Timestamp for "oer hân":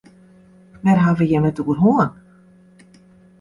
1.63-2.09